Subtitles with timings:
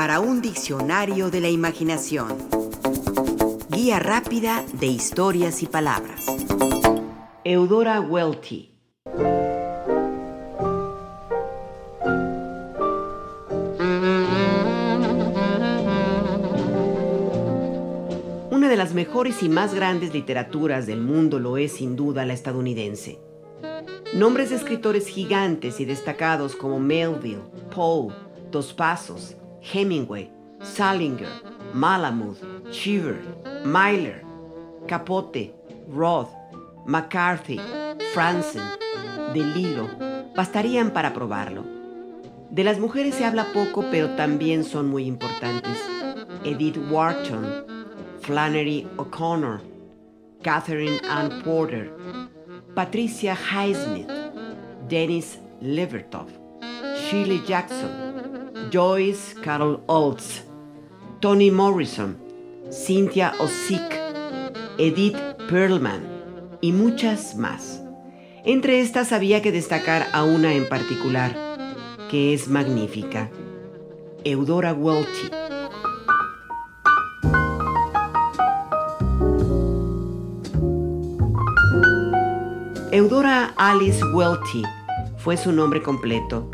[0.00, 2.38] para un diccionario de la imaginación.
[3.68, 6.24] Guía rápida de historias y palabras.
[7.44, 8.72] Eudora Welty.
[18.50, 22.32] Una de las mejores y más grandes literaturas del mundo lo es sin duda la
[22.32, 23.20] estadounidense.
[24.14, 28.14] Nombres de escritores gigantes y destacados como Melville, Poe,
[28.50, 30.30] Dos Pasos, Hemingway,
[30.62, 31.28] Salinger,
[31.74, 32.36] Malamud,
[32.70, 33.20] Cheever,
[33.64, 34.22] Myler,
[34.86, 35.54] Capote,
[35.88, 36.30] Roth,
[36.86, 37.60] McCarthy,
[38.12, 38.62] Franzen,
[39.34, 39.88] DeLillo,
[40.34, 41.64] bastarían para probarlo.
[42.50, 45.78] De las mujeres se habla poco, pero también son muy importantes.
[46.44, 47.64] Edith Wharton,
[48.22, 49.60] Flannery O'Connor,
[50.42, 51.92] Catherine Ann Porter,
[52.74, 54.08] Patricia Highsmith,
[54.88, 56.26] Dennis Levertov,
[56.96, 58.09] Shirley Jackson,
[58.70, 60.44] Joyce Carol Oates,
[61.20, 62.16] Toni Morrison,
[62.70, 63.98] Cynthia Ozick,
[64.78, 65.16] Edith
[65.48, 66.06] Perlman
[66.60, 67.82] y muchas más.
[68.44, 71.36] Entre estas había que destacar a una en particular,
[72.10, 73.28] que es magnífica,
[74.24, 75.30] Eudora Welty.
[82.92, 84.62] Eudora Alice Welty
[85.18, 86.50] fue su nombre completo.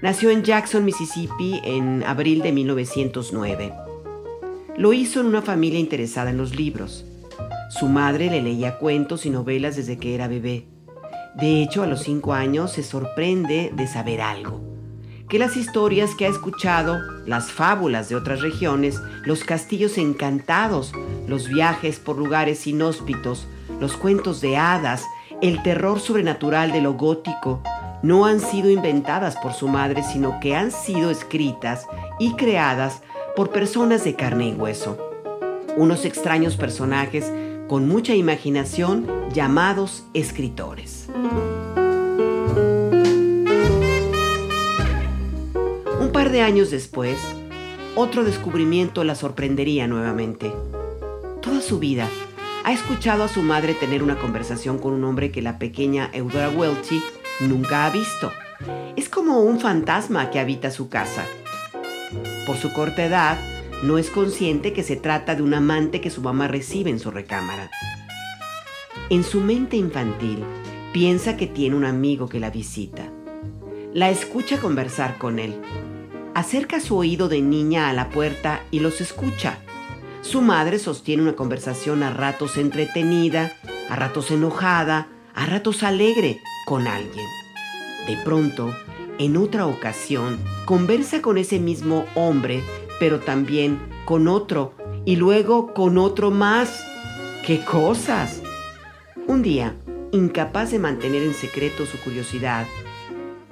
[0.00, 3.72] Nació en Jackson, Mississippi en abril de 1909.
[4.76, 7.04] Lo hizo en una familia interesada en los libros.
[7.68, 10.66] Su madre le leía cuentos y novelas desde que era bebé.
[11.34, 14.60] De hecho, a los cinco años se sorprende de saber algo.
[15.28, 20.92] Que las historias que ha escuchado, las fábulas de otras regiones, los castillos encantados,
[21.26, 23.48] los viajes por lugares inhóspitos,
[23.80, 25.02] los cuentos de hadas,
[25.42, 27.64] el terror sobrenatural de lo gótico
[28.02, 31.86] no han sido inventadas por su madre, sino que han sido escritas
[32.18, 33.02] y creadas
[33.34, 34.98] por personas de carne y hueso.
[35.76, 37.32] Unos extraños personajes
[37.68, 41.08] con mucha imaginación llamados escritores.
[46.00, 47.18] Un par de años después,
[47.94, 50.52] otro descubrimiento la sorprendería nuevamente.
[51.42, 52.08] Toda su vida,
[52.64, 56.50] ha escuchado a su madre tener una conversación con un hombre que la pequeña Eudora
[56.50, 57.02] Welty
[57.40, 58.32] nunca ha visto.
[58.96, 61.24] Es como un fantasma que habita su casa.
[62.46, 63.38] Por su corta edad,
[63.82, 67.10] no es consciente que se trata de un amante que su mamá recibe en su
[67.10, 67.70] recámara.
[69.10, 70.44] En su mente infantil,
[70.92, 73.04] piensa que tiene un amigo que la visita.
[73.94, 75.60] La escucha conversar con él.
[76.34, 79.58] Acerca su oído de niña a la puerta y los escucha.
[80.20, 83.52] Su madre sostiene una conversación a ratos entretenida,
[83.88, 87.24] a ratos enojada, a ratos alegre con alguien.
[88.06, 88.76] De pronto,
[89.18, 92.62] en otra ocasión, conversa con ese mismo hombre,
[93.00, 94.74] pero también con otro
[95.06, 96.84] y luego con otro más.
[97.46, 98.42] ¡Qué cosas!
[99.26, 99.76] Un día,
[100.12, 102.66] incapaz de mantener en secreto su curiosidad,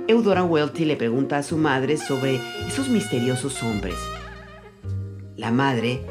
[0.08, 2.38] Eudora Welty le pregunta a su madre sobre
[2.68, 3.96] esos misteriosos hombres.
[5.36, 6.02] La madre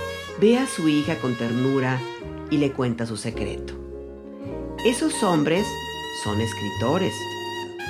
[0.42, 2.02] ve a su hija con ternura
[2.50, 3.76] y le cuenta su secreto.
[4.84, 5.68] Esos hombres
[6.24, 7.14] son escritores.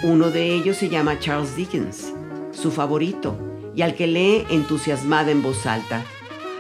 [0.04, 2.14] Uno de ellos se llama Charles Dickens,
[2.52, 3.38] su favorito,
[3.76, 6.04] y al que lee entusiasmada en voz alta.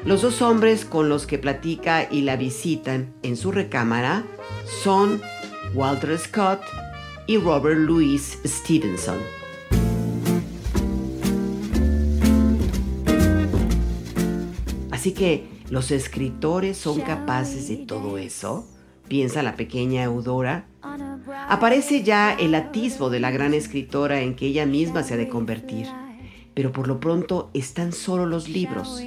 [0.05, 4.23] Los dos hombres con los que platica y la visitan en su recámara
[4.83, 5.21] son
[5.73, 6.61] Walter Scott
[7.27, 9.17] y Robert Louis Stevenson.
[14.91, 18.67] Así que ¿Los escritores son capaces de todo eso?
[19.07, 20.65] piensa la pequeña Eudora.
[21.47, 25.29] Aparece ya el atisbo de la gran escritora en que ella misma se ha de
[25.29, 25.85] convertir,
[26.55, 29.01] pero por lo pronto están solo los libros.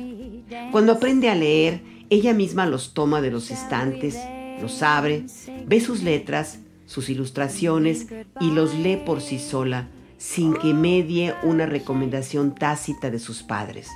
[0.71, 4.17] Cuando aprende a leer, ella misma los toma de los estantes,
[4.63, 5.27] los abre,
[5.67, 8.07] ve sus letras, sus ilustraciones
[8.41, 13.89] y los lee por sí sola, sin que medie una recomendación tácita de sus padres.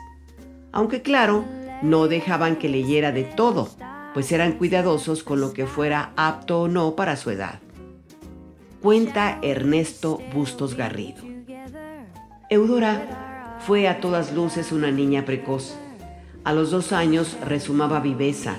[0.73, 1.45] Aunque claro,
[1.83, 3.71] no dejaban que leyera de todo,
[4.15, 7.62] pues eran cuidadosos con lo que fuera apto o no para su edad.
[8.83, 11.23] Cuenta Ernesto Bustos Garrido.
[12.51, 15.77] Eudora fue a todas luces una niña precoz.
[16.43, 18.57] A los dos años resumaba viveza,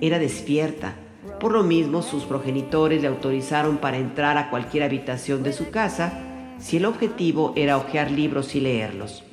[0.00, 0.94] era despierta.
[1.40, 6.20] Por lo mismo, sus progenitores le autorizaron para entrar a cualquier habitación de su casa
[6.60, 9.24] si el objetivo era hojear libros y leerlos.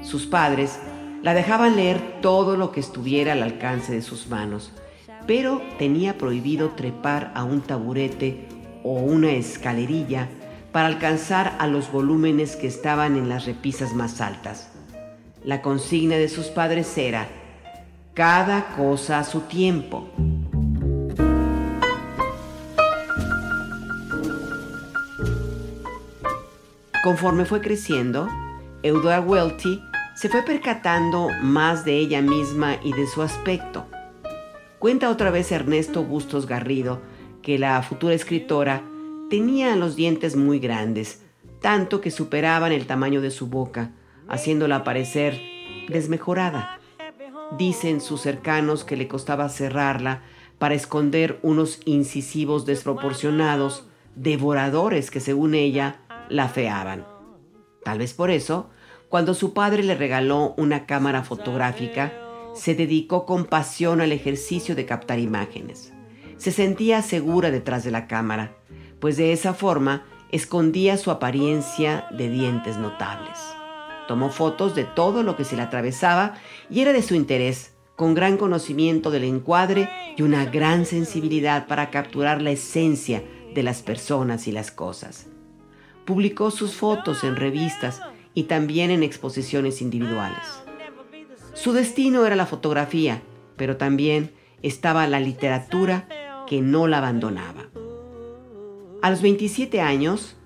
[0.00, 0.78] Sus padres
[1.22, 4.72] la dejaban leer todo lo que estuviera al alcance de sus manos,
[5.26, 8.56] pero tenía prohibido trepar a un taburete
[8.88, 10.28] o una escalerilla
[10.72, 14.70] para alcanzar a los volúmenes que estaban en las repisas más altas.
[15.44, 17.28] La consigna de sus padres era,
[18.14, 20.08] cada cosa a su tiempo.
[27.04, 28.26] Conforme fue creciendo,
[28.82, 29.82] Eudora Welty
[30.16, 33.84] se fue percatando más de ella misma y de su aspecto.
[34.78, 37.00] Cuenta otra vez Ernesto Bustos Garrido
[37.48, 38.82] que la futura escritora
[39.30, 41.22] tenía los dientes muy grandes,
[41.62, 43.92] tanto que superaban el tamaño de su boca,
[44.28, 45.40] haciéndola parecer
[45.88, 46.78] desmejorada.
[47.56, 50.24] Dicen sus cercanos que le costaba cerrarla
[50.58, 57.06] para esconder unos incisivos desproporcionados, devoradores que según ella la feaban.
[57.82, 58.68] Tal vez por eso,
[59.08, 62.12] cuando su padre le regaló una cámara fotográfica,
[62.54, 65.94] se dedicó con pasión al ejercicio de captar imágenes.
[66.38, 68.56] Se sentía segura detrás de la cámara,
[69.00, 73.38] pues de esa forma escondía su apariencia de dientes notables.
[74.06, 76.34] Tomó fotos de todo lo que se le atravesaba
[76.70, 81.90] y era de su interés, con gran conocimiento del encuadre y una gran sensibilidad para
[81.90, 85.26] capturar la esencia de las personas y las cosas.
[86.04, 88.00] Publicó sus fotos en revistas
[88.34, 90.62] y también en exposiciones individuales.
[91.54, 93.20] Su destino era la fotografía,
[93.56, 94.32] pero también
[94.62, 96.08] estaba la literatura
[96.48, 97.68] que no la abandonaba.
[99.02, 100.36] A los 27 años,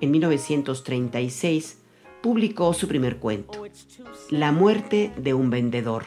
[0.00, 1.78] en 1936,
[2.22, 3.64] publicó su primer cuento,
[4.30, 6.06] La muerte de un vendedor.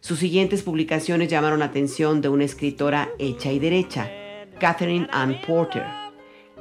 [0.00, 4.10] Sus siguientes publicaciones llamaron la atención de una escritora hecha y derecha,
[4.58, 6.06] Catherine Ann Porter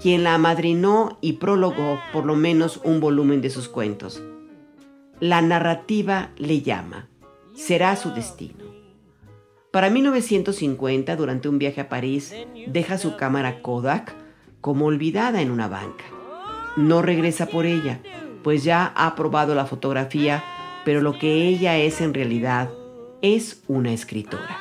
[0.02, 4.22] quien la amadrinó y prologó por lo menos un volumen de sus cuentos.
[5.20, 7.08] La narrativa le llama,
[7.54, 8.65] será su destino.
[9.76, 12.34] Para 1950, durante un viaje a París,
[12.66, 14.16] deja su cámara Kodak
[14.62, 16.06] como olvidada en una banca.
[16.78, 18.00] No regresa por ella,
[18.42, 20.42] pues ya ha probado la fotografía,
[20.86, 22.70] pero lo que ella es en realidad
[23.22, 24.58] es una escritora.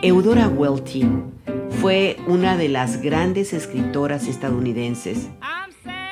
[0.00, 1.08] Eudora Welty
[1.80, 5.28] fue una de las grandes escritoras estadounidenses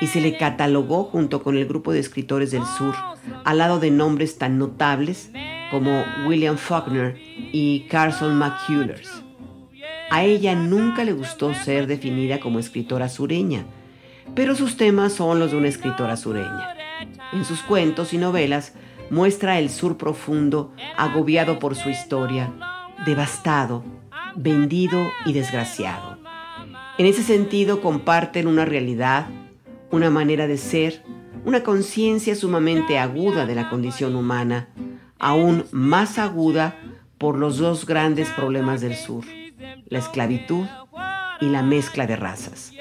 [0.01, 2.95] y se le catalogó junto con el grupo de escritores del sur,
[3.43, 5.31] al lado de nombres tan notables
[5.71, 7.17] como William Faulkner
[7.51, 9.23] y Carson McCullers.
[10.09, 13.65] A ella nunca le gustó ser definida como escritora sureña,
[14.35, 16.75] pero sus temas son los de una escritora sureña.
[17.31, 18.73] En sus cuentos y novelas
[19.09, 22.51] muestra el sur profundo, agobiado por su historia,
[23.05, 23.83] devastado,
[24.35, 26.17] vendido y desgraciado.
[26.97, 29.27] En ese sentido comparten una realidad,
[29.91, 31.03] una manera de ser,
[31.45, 34.69] una conciencia sumamente aguda de la condición humana,
[35.17, 36.75] aún más aguda
[37.17, 39.25] por los dos grandes problemas del sur,
[39.87, 40.65] la esclavitud
[41.41, 42.71] y la mezcla de razas.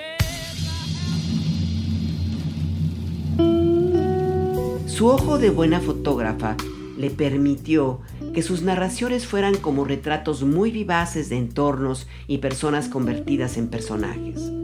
[4.86, 6.56] Su ojo de buena fotógrafa
[6.96, 8.00] le permitió
[8.34, 14.57] que sus narraciones fueran como retratos muy vivaces de entornos y personas convertidas en personajes.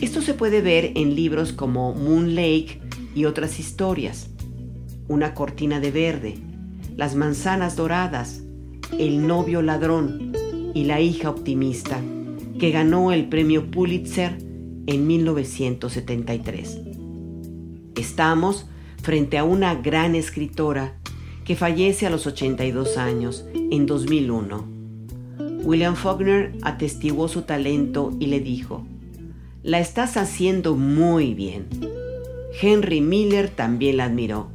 [0.00, 2.80] Esto se puede ver en libros como Moon Lake
[3.14, 4.28] y otras historias,
[5.08, 6.38] Una cortina de verde,
[6.96, 8.42] Las manzanas doradas,
[8.98, 10.32] El novio ladrón
[10.74, 12.00] y La hija optimista,
[12.58, 14.36] que ganó el premio Pulitzer
[14.86, 16.80] en 1973.
[17.94, 18.66] Estamos
[19.02, 20.96] frente a una gran escritora
[21.44, 24.66] que fallece a los 82 años en 2001.
[25.62, 28.84] William Faulkner atestiguó su talento y le dijo,
[29.64, 31.66] la estás haciendo muy bien.
[32.60, 34.48] Henry Miller también la admiró.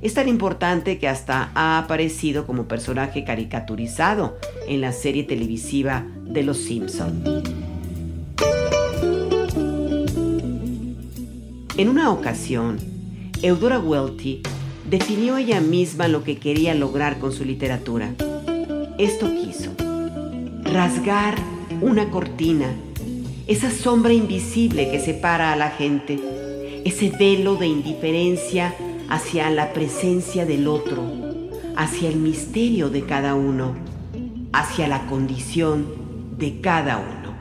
[0.00, 6.44] Es tan importante que hasta ha aparecido como personaje caricaturizado en la serie televisiva de
[6.44, 7.42] Los Simpson.
[11.76, 12.78] En una ocasión,
[13.42, 14.40] Eudora Welty
[14.88, 18.14] definió ella misma lo que quería lograr con su literatura.
[18.98, 19.72] Esto quiso,
[20.62, 21.34] rasgar
[21.80, 22.72] una cortina,
[23.46, 26.18] esa sombra invisible que separa a la gente,
[26.84, 28.74] ese velo de indiferencia
[29.08, 31.02] hacia la presencia del otro,
[31.76, 33.74] hacia el misterio de cada uno,
[34.52, 35.86] hacia la condición
[36.38, 37.34] de cada uno.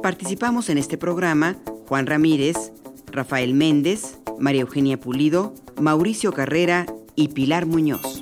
[0.00, 1.56] Participamos en este programa
[1.88, 2.72] Juan Ramírez,
[3.10, 8.15] Rafael Méndez, María Eugenia Pulido, Mauricio Carrera y Pilar Muñoz.